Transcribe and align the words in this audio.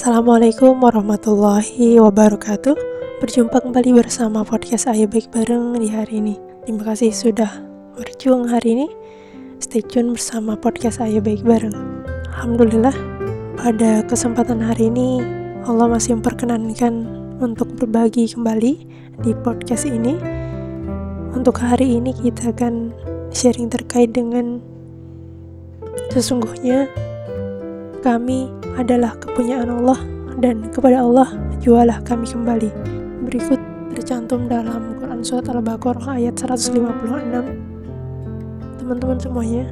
Assalamualaikum 0.00 0.80
warahmatullahi 0.80 2.00
wabarakatuh. 2.00 2.72
Berjumpa 3.20 3.60
kembali 3.60 4.00
bersama 4.00 4.40
podcast 4.48 4.88
Ayo 4.88 5.04
Baik 5.04 5.28
Bareng 5.28 5.76
di 5.76 5.92
hari 5.92 6.24
ini. 6.24 6.40
Terima 6.64 6.88
kasih 6.88 7.12
sudah 7.12 7.60
berjuang 8.00 8.48
hari 8.48 8.80
ini. 8.80 8.88
Stay 9.60 9.84
tune 9.84 10.16
bersama 10.16 10.56
podcast 10.56 11.04
Ayo 11.04 11.20
Baik 11.20 11.44
Bareng. 11.44 11.76
Alhamdulillah 12.32 12.96
pada 13.60 14.00
kesempatan 14.08 14.64
hari 14.64 14.88
ini 14.88 15.20
Allah 15.68 15.92
masih 15.92 16.16
memperkenankan 16.16 17.04
untuk 17.36 17.68
berbagi 17.76 18.24
kembali 18.32 18.72
di 19.20 19.36
podcast 19.44 19.84
ini. 19.84 20.16
Untuk 21.36 21.60
hari 21.60 22.00
ini 22.00 22.16
kita 22.16 22.56
akan 22.56 22.96
sharing 23.36 23.68
terkait 23.68 24.16
dengan 24.16 24.64
Sesungguhnya 26.08 26.88
kami 28.00 28.48
adalah 28.80 29.12
kepunyaan 29.20 29.68
Allah 29.68 30.00
dan 30.40 30.72
kepada 30.72 31.04
Allah 31.04 31.28
jualah 31.60 32.00
kami 32.02 32.24
kembali. 32.24 32.72
Berikut 33.28 33.60
tercantum 33.92 34.48
dalam 34.48 34.96
Quran 34.96 35.20
Surat 35.20 35.44
Al-Baqarah 35.52 36.16
ayat 36.16 36.34
156. 36.40 36.80
Teman-teman 38.80 39.18
semuanya, 39.20 39.68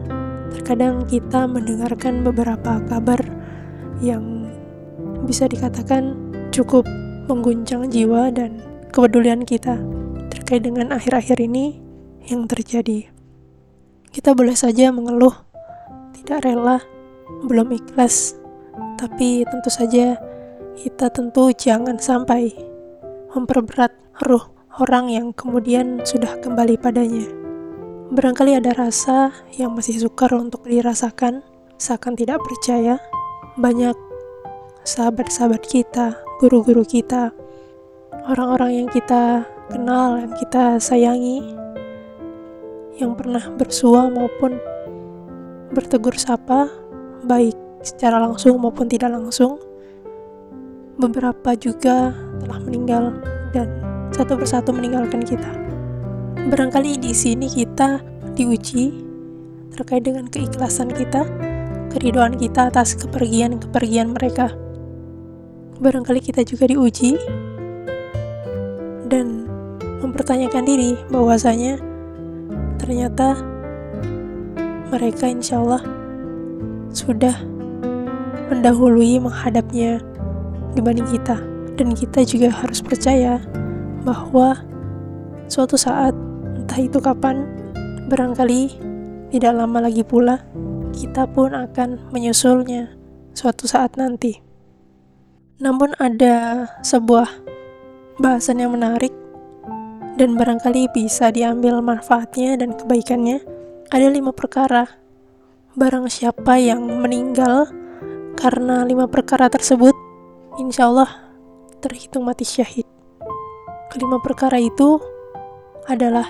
terkadang 0.52 1.08
kita 1.08 1.48
mendengarkan 1.48 2.20
beberapa 2.20 2.84
kabar 2.86 3.18
yang 4.04 4.46
bisa 5.24 5.48
dikatakan 5.48 6.14
cukup 6.52 6.84
mengguncang 7.26 7.88
jiwa 7.88 8.28
dan 8.32 8.60
kepedulian 8.92 9.44
kita 9.44 9.80
terkait 10.28 10.64
dengan 10.64 10.92
akhir-akhir 10.92 11.40
ini 11.40 11.80
yang 12.28 12.44
terjadi. 12.44 13.08
Kita 14.08 14.32
boleh 14.36 14.56
saja 14.56 14.92
mengeluh, 14.92 15.32
tidak 16.16 16.44
rela, 16.48 16.80
belum 17.44 17.72
ikhlas 17.72 18.38
tapi 18.98 19.46
tentu 19.46 19.70
saja 19.70 20.18
kita 20.78 21.10
tentu 21.10 21.50
jangan 21.54 21.98
sampai 21.98 22.54
memperberat 23.34 23.90
ruh 24.26 24.46
orang 24.78 25.10
yang 25.10 25.26
kemudian 25.34 26.02
sudah 26.06 26.38
kembali 26.38 26.78
padanya. 26.78 27.26
Barangkali 28.08 28.56
ada 28.56 28.72
rasa 28.72 29.34
yang 29.58 29.74
masih 29.74 30.00
sukar 30.00 30.32
untuk 30.32 30.64
dirasakan, 30.64 31.42
seakan 31.76 32.14
tidak 32.14 32.40
percaya. 32.40 32.96
Banyak 33.58 33.98
sahabat-sahabat 34.86 35.66
kita, 35.66 36.14
guru-guru 36.38 36.86
kita, 36.86 37.34
orang-orang 38.30 38.86
yang 38.86 38.88
kita 38.88 39.44
kenal, 39.68 40.16
yang 40.16 40.32
kita 40.38 40.78
sayangi, 40.78 41.42
yang 42.96 43.18
pernah 43.18 43.44
bersua 43.58 44.08
maupun 44.08 44.56
bertegur 45.74 46.16
sapa, 46.16 46.70
baik 47.24 47.56
secara 47.82 48.22
langsung 48.22 48.58
maupun 48.60 48.86
tidak 48.86 49.14
langsung. 49.14 49.58
Beberapa 50.98 51.54
juga 51.54 52.10
telah 52.42 52.58
meninggal 52.62 53.14
dan 53.54 53.70
satu 54.10 54.34
persatu 54.34 54.74
meninggalkan 54.74 55.22
kita. 55.22 55.46
Barangkali 56.48 56.98
di 56.98 57.14
sini 57.14 57.46
kita 57.46 58.02
diuji 58.34 59.06
terkait 59.74 60.02
dengan 60.02 60.26
keikhlasan 60.26 60.90
kita, 60.90 61.22
keridoan 61.94 62.34
kita 62.34 62.70
atas 62.72 62.98
kepergian-kepergian 62.98 64.10
mereka. 64.10 64.50
Barangkali 65.78 66.18
kita 66.18 66.42
juga 66.42 66.66
diuji 66.66 67.14
dan 69.06 69.46
mempertanyakan 70.02 70.64
diri 70.66 70.98
bahwasanya 71.14 71.78
ternyata 72.82 73.38
mereka 74.90 75.28
insya 75.30 75.60
Allah 75.62 75.97
sudah 76.92 77.34
mendahului 78.48 79.20
menghadapnya 79.20 80.00
dibanding 80.72 81.08
kita. 81.08 81.36
Dan 81.78 81.94
kita 81.94 82.26
juga 82.26 82.50
harus 82.50 82.82
percaya 82.82 83.38
bahwa 84.02 84.58
suatu 85.46 85.78
saat, 85.78 86.10
entah 86.58 86.80
itu 86.80 86.98
kapan, 86.98 87.46
barangkali 88.10 88.74
tidak 89.30 89.52
lama 89.54 89.86
lagi 89.86 90.02
pula, 90.02 90.42
kita 90.90 91.28
pun 91.30 91.54
akan 91.54 92.10
menyusulnya 92.10 92.90
suatu 93.36 93.70
saat 93.70 93.94
nanti. 93.94 94.42
Namun 95.62 95.94
ada 96.02 96.66
sebuah 96.82 97.30
bahasan 98.18 98.58
yang 98.58 98.74
menarik 98.74 99.14
dan 100.18 100.34
barangkali 100.34 100.90
bisa 100.90 101.30
diambil 101.30 101.78
manfaatnya 101.78 102.58
dan 102.58 102.74
kebaikannya. 102.74 103.38
Ada 103.94 104.10
lima 104.10 104.34
perkara. 104.34 105.07
Barang 105.78 106.10
siapa 106.10 106.58
yang 106.58 106.82
meninggal 106.82 107.70
karena 108.34 108.82
lima 108.82 109.06
perkara 109.06 109.46
tersebut, 109.46 109.94
insya 110.58 110.90
Allah 110.90 111.06
terhitung 111.78 112.26
mati 112.26 112.42
syahid. 112.42 112.82
Kelima 113.86 114.18
perkara 114.18 114.58
itu 114.58 114.98
adalah 115.86 116.26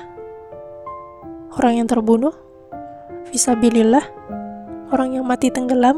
orang 1.57 1.81
yang 1.81 1.89
terbunuh, 1.89 2.37
visabilillah, 3.33 4.05
orang 4.93 5.17
yang 5.17 5.25
mati 5.25 5.49
tenggelam, 5.49 5.97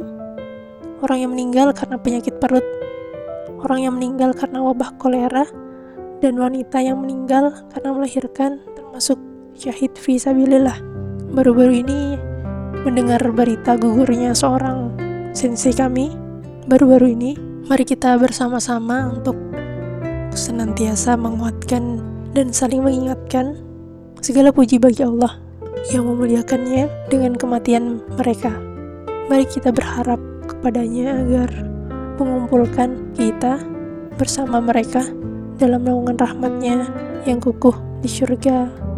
orang 1.03 1.19
yang 1.27 1.35
meninggal 1.35 1.75
karena 1.75 1.99
penyakit 1.99 2.39
perut, 2.39 2.63
orang 3.67 3.83
yang 3.83 3.99
meninggal 3.99 4.31
karena 4.31 4.63
wabah 4.63 4.95
kolera, 4.95 5.43
dan 6.23 6.39
wanita 6.39 6.79
yang 6.79 7.03
meninggal 7.03 7.51
karena 7.75 7.99
melahirkan 7.99 8.63
termasuk 8.79 9.19
syahid 9.59 9.91
visabilillah. 9.99 10.79
Baru-baru 11.35 11.83
ini 11.83 12.30
mendengar 12.81 13.21
berita 13.37 13.77
gugurnya 13.77 14.33
seorang 14.33 14.97
sensei 15.37 15.77
kami 15.77 16.09
baru-baru 16.65 17.13
ini, 17.13 17.37
mari 17.69 17.85
kita 17.85 18.17
bersama-sama 18.17 19.13
untuk 19.13 19.37
senantiasa 20.33 21.19
menguatkan 21.19 22.01
dan 22.33 22.55
saling 22.55 22.81
mengingatkan 22.81 23.59
segala 24.25 24.49
puji 24.49 24.81
bagi 24.81 25.05
Allah 25.05 25.37
yang 25.93 26.09
memuliakannya 26.09 26.89
dengan 27.13 27.37
kematian 27.37 28.01
mereka. 28.17 28.55
Mari 29.29 29.45
kita 29.45 29.75
berharap 29.75 30.21
kepadanya 30.49 31.21
agar 31.21 31.51
mengumpulkan 32.17 33.13
kita 33.13 33.61
bersama 34.17 34.61
mereka 34.61 35.05
dalam 35.61 35.85
naungan 35.85 36.17
rahmatnya 36.17 36.89
yang 37.29 37.45
kukuh 37.45 37.77
di 38.01 38.09
surga. 38.09 38.89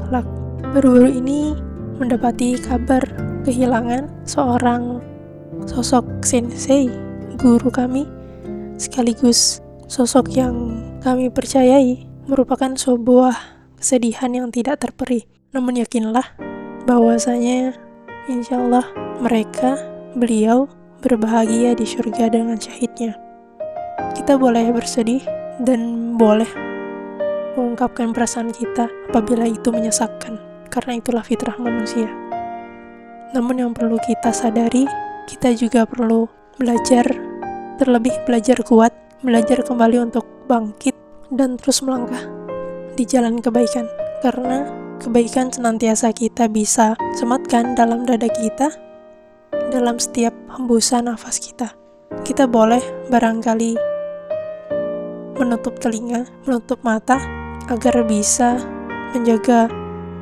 Baru-baru 0.73 1.21
ini 1.21 1.53
mendapati 2.01 2.57
kabar 2.61 3.32
kehilangan 3.43 4.09
seorang 4.27 5.03
sosok 5.67 6.07
sensei, 6.23 6.89
guru 7.39 7.69
kami, 7.69 8.07
sekaligus 8.79 9.61
sosok 9.91 10.33
yang 10.33 10.79
kami 11.05 11.29
percayai 11.29 12.07
merupakan 12.25 12.73
sebuah 12.73 13.35
kesedihan 13.77 14.31
yang 14.33 14.49
tidak 14.55 14.81
terperi. 14.81 15.27
Namun 15.53 15.83
yakinlah 15.83 16.25
bahwasanya 16.87 17.77
insya 18.31 18.63
Allah 18.63 18.87
mereka, 19.19 19.77
beliau, 20.15 20.71
berbahagia 21.03 21.75
di 21.75 21.83
surga 21.83 22.31
dengan 22.31 22.57
syahidnya. 22.57 23.19
Kita 24.15 24.39
boleh 24.39 24.71
bersedih 24.71 25.23
dan 25.61 26.15
boleh 26.15 26.49
mengungkapkan 27.59 28.15
perasaan 28.17 28.55
kita 28.55 28.89
apabila 29.11 29.45
itu 29.45 29.69
menyesakkan, 29.69 30.41
karena 30.73 31.03
itulah 31.03 31.27
fitrah 31.27 31.59
manusia. 31.59 32.22
Namun 33.33 33.65
yang 33.65 33.73
perlu 33.73 33.97
kita 33.97 34.29
sadari 34.33 34.85
kita 35.25 35.55
juga 35.57 35.89
perlu 35.89 36.29
belajar, 36.61 37.07
terlebih 37.81 38.13
belajar 38.29 38.61
kuat, 38.61 38.93
belajar 39.25 39.65
kembali 39.65 40.11
untuk 40.11 40.27
bangkit 40.51 40.93
dan 41.33 41.57
terus 41.57 41.81
melangkah 41.81 42.21
di 42.93 43.09
jalan 43.09 43.41
kebaikan. 43.41 43.89
Karena 44.21 44.69
kebaikan 45.01 45.51
senantiasa 45.51 46.13
kita 46.13 46.47
bisa 46.47 46.95
sematkan 47.17 47.73
dalam 47.75 48.05
dada 48.05 48.29
kita, 48.29 48.71
dalam 49.73 49.97
setiap 49.97 50.37
hembusan 50.53 51.09
nafas 51.09 51.41
kita. 51.41 51.73
Kita 52.23 52.45
boleh 52.45 53.09
barangkali 53.09 53.73
menutup 55.41 55.81
telinga, 55.81 56.29
menutup 56.45 56.79
mata, 56.85 57.19
agar 57.73 58.05
bisa 58.05 58.61
menjaga 59.17 59.67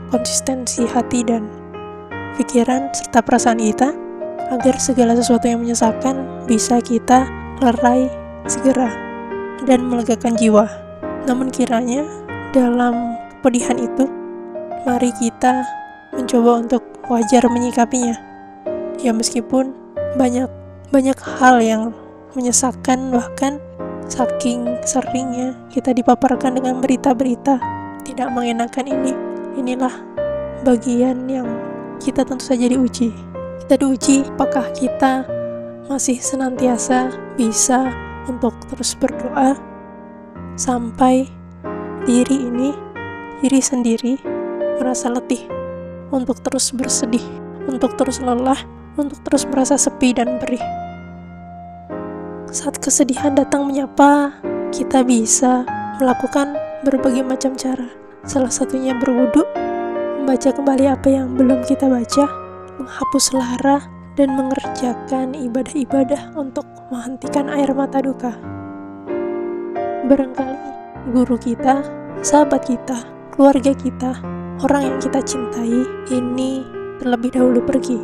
konsistensi 0.09 0.87
hati 0.87 1.27
dan 1.27 1.60
pikiran 2.39 2.93
serta 2.95 3.25
perasaan 3.25 3.59
kita 3.59 3.95
agar 4.51 4.75
segala 4.83 5.15
sesuatu 5.15 5.47
yang 5.47 5.63
menyesakkan 5.63 6.47
bisa 6.47 6.83
kita 6.83 7.31
lerai 7.63 8.11
segera 8.51 8.91
dan 9.65 9.87
melegakan 9.87 10.35
jiwa. 10.35 10.67
Namun 11.29 11.53
kiranya 11.55 12.03
dalam 12.51 13.15
kepedihan 13.39 13.79
itu, 13.79 14.09
mari 14.83 15.15
kita 15.15 15.63
mencoba 16.17 16.67
untuk 16.67 16.83
wajar 17.07 17.47
menyikapinya. 17.47 18.17
Ya 18.99 19.15
meskipun 19.15 19.73
banyak 20.19 20.51
banyak 20.91 21.19
hal 21.39 21.63
yang 21.63 21.83
menyesakkan 22.35 23.15
bahkan 23.15 23.63
saking 24.11 24.67
seringnya 24.83 25.55
kita 25.71 25.95
dipaparkan 25.95 26.59
dengan 26.59 26.83
berita-berita 26.83 27.63
tidak 28.03 28.29
mengenakan 28.35 28.87
ini. 28.91 29.13
Inilah 29.55 29.95
bagian 30.67 31.31
yang 31.31 31.47
kita 32.03 32.27
tentu 32.27 32.49
saja 32.49 32.67
diuji 32.67 33.13
kita 33.71 33.87
diuji 33.87 34.27
apakah 34.35 34.67
kita 34.75 35.23
masih 35.87 36.19
senantiasa 36.19 37.15
bisa 37.39 37.87
untuk 38.27 38.51
terus 38.67 38.99
berdoa 38.99 39.55
sampai 40.59 41.31
diri 42.03 42.51
ini, 42.51 42.75
diri 43.43 43.63
sendiri 43.63 44.15
merasa 44.83 45.07
letih 45.07 45.47
untuk 46.11 46.43
terus 46.43 46.75
bersedih, 46.75 47.23
untuk 47.71 47.95
terus 47.95 48.19
lelah, 48.19 48.59
untuk 48.99 49.23
terus 49.23 49.47
merasa 49.47 49.79
sepi 49.79 50.19
dan 50.19 50.43
perih. 50.43 50.63
Saat 52.51 52.83
kesedihan 52.83 53.39
datang 53.39 53.71
menyapa, 53.71 54.35
kita 54.75 55.07
bisa 55.07 55.63
melakukan 56.03 56.59
berbagai 56.83 57.23
macam 57.23 57.55
cara. 57.55 57.87
Salah 58.27 58.51
satunya 58.51 58.99
berwudhu, 58.99 59.47
membaca 60.31 60.55
kembali 60.55 60.87
apa 60.87 61.09
yang 61.11 61.35
belum 61.35 61.67
kita 61.67 61.91
baca, 61.91 62.31
menghapus 62.79 63.35
lara, 63.35 63.83
dan 64.15 64.39
mengerjakan 64.39 65.35
ibadah-ibadah 65.35 66.39
untuk 66.39 66.63
menghentikan 66.95 67.51
air 67.51 67.75
mata 67.75 67.99
duka. 67.99 68.39
Barangkali 70.07 70.55
guru 71.11 71.35
kita, 71.35 71.83
sahabat 72.23 72.63
kita, 72.63 73.11
keluarga 73.35 73.75
kita, 73.75 74.23
orang 74.63 74.95
yang 74.95 74.99
kita 75.03 75.19
cintai 75.19 75.83
ini 76.15 76.63
terlebih 77.03 77.35
dahulu 77.35 77.67
pergi. 77.67 77.99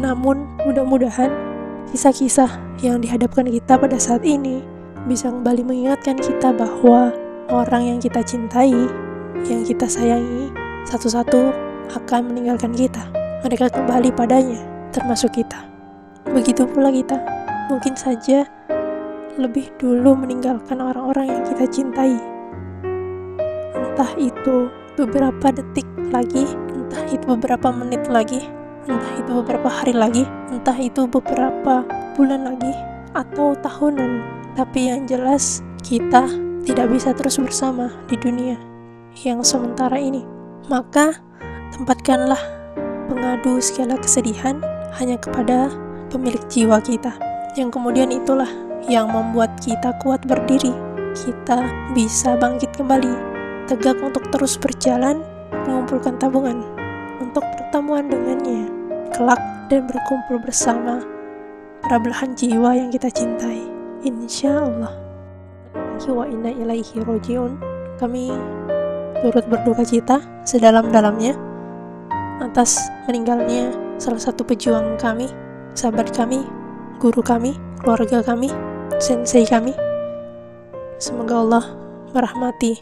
Namun, 0.00 0.64
mudah-mudahan 0.64 1.28
kisah-kisah 1.92 2.80
yang 2.80 3.04
dihadapkan 3.04 3.44
kita 3.44 3.76
pada 3.76 4.00
saat 4.00 4.24
ini 4.24 4.64
bisa 5.04 5.28
kembali 5.28 5.60
mengingatkan 5.68 6.16
kita 6.16 6.56
bahwa 6.56 7.12
orang 7.52 7.84
yang 7.84 7.98
kita 8.00 8.24
cintai, 8.24 8.72
yang 9.44 9.60
kita 9.68 9.84
sayangi, 9.84 10.69
satu-satu 10.88 11.52
akan 11.96 12.32
meninggalkan 12.32 12.72
kita. 12.72 13.02
Mereka 13.42 13.72
kembali 13.72 14.12
padanya, 14.12 14.60
termasuk 14.92 15.36
kita. 15.36 15.64
Begitu 16.28 16.68
pula 16.68 16.92
kita, 16.92 17.16
mungkin 17.72 17.96
saja 17.96 18.44
lebih 19.40 19.72
dulu 19.80 20.12
meninggalkan 20.14 20.78
orang-orang 20.78 21.32
yang 21.32 21.42
kita 21.48 21.64
cintai. 21.66 22.20
Entah 23.72 24.12
itu 24.20 24.68
beberapa 25.00 25.48
detik 25.48 25.88
lagi, 26.12 26.44
entah 26.76 27.04
itu 27.08 27.24
beberapa 27.24 27.72
menit 27.72 28.04
lagi, 28.12 28.44
entah 28.84 29.12
itu 29.16 29.30
beberapa 29.40 29.68
hari 29.72 29.96
lagi, 29.96 30.28
entah 30.52 30.76
itu 30.76 31.08
beberapa 31.08 31.86
bulan 32.14 32.44
lagi, 32.44 32.72
atau 33.16 33.56
tahunan. 33.58 34.22
Tapi 34.54 34.92
yang 34.92 35.08
jelas, 35.08 35.64
kita 35.80 36.28
tidak 36.68 36.86
bisa 36.92 37.16
terus 37.16 37.40
bersama 37.40 37.88
di 38.06 38.20
dunia 38.20 38.60
yang 39.24 39.40
sementara 39.40 39.96
ini. 39.96 40.39
Maka, 40.68 41.16
tempatkanlah 41.72 42.40
pengadu 43.08 43.62
segala 43.62 43.96
kesedihan 43.96 44.60
hanya 44.98 45.16
kepada 45.16 45.72
pemilik 46.10 46.42
jiwa 46.50 46.82
kita. 46.82 47.14
Yang 47.56 47.78
kemudian 47.78 48.10
itulah 48.10 48.48
yang 48.86 49.08
membuat 49.08 49.56
kita 49.62 49.94
kuat 50.02 50.22
berdiri. 50.26 50.74
Kita 51.14 51.90
bisa 51.96 52.38
bangkit 52.38 52.70
kembali, 52.76 53.14
tegak 53.66 53.98
untuk 53.98 54.22
terus 54.30 54.54
berjalan, 54.54 55.22
mengumpulkan 55.66 56.14
tabungan 56.22 56.62
untuk 57.18 57.42
pertemuan 57.58 58.06
dengannya, 58.06 58.70
kelak 59.10 59.42
dan 59.70 59.86
berkumpul 59.86 60.38
bersama 60.42 61.02
para 61.82 61.96
belahan 61.98 62.34
jiwa 62.38 62.76
yang 62.78 62.90
kita 62.94 63.10
cintai. 63.10 63.66
Insya 64.00 64.64
Allah. 64.64 64.94
Rojiun. 67.04 67.60
Kami 68.00 68.32
turut 69.20 69.44
berduka 69.46 69.84
cita 69.84 70.20
sedalam-dalamnya 70.48 71.36
atas 72.40 72.80
meninggalnya 73.04 73.70
salah 74.00 74.20
satu 74.20 74.42
pejuang 74.42 74.96
kami, 74.96 75.28
sahabat 75.76 76.08
kami, 76.16 76.40
guru 76.96 77.20
kami, 77.20 77.54
keluarga 77.84 78.24
kami, 78.24 78.48
sensei 78.96 79.44
kami. 79.44 79.76
Semoga 80.96 81.44
Allah 81.44 81.64
merahmati 82.16 82.80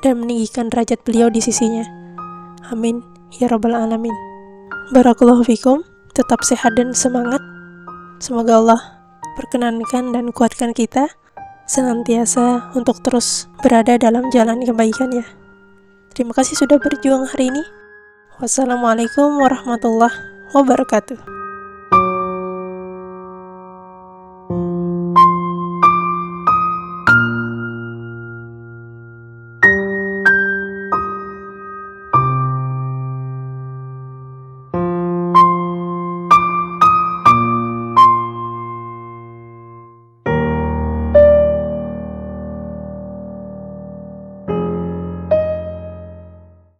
dan 0.00 0.24
meninggikan 0.24 0.72
derajat 0.72 1.00
beliau 1.04 1.28
di 1.28 1.40
sisinya. 1.40 1.84
Amin. 2.72 3.04
Ya 3.40 3.48
Rabbal 3.48 3.76
Alamin. 3.76 4.12
Barakallahu 4.92 5.44
fikum. 5.44 5.84
Tetap 6.14 6.46
sehat 6.46 6.78
dan 6.78 6.94
semangat. 6.94 7.42
Semoga 8.22 8.62
Allah 8.62 8.80
perkenankan 9.34 10.14
dan 10.14 10.30
kuatkan 10.30 10.70
kita 10.70 11.10
senantiasa 11.66 12.70
untuk 12.78 13.02
terus 13.02 13.50
berada 13.64 13.98
dalam 13.98 14.30
jalan 14.30 14.62
kebaikan 14.62 15.10
ya. 15.10 15.26
Terima 16.14 16.30
kasih 16.30 16.54
sudah 16.54 16.78
berjuang 16.78 17.26
hari 17.26 17.50
ini. 17.50 17.66
Wassalamualaikum 18.38 19.34
warahmatullahi 19.42 20.14
wabarakatuh. 20.54 21.33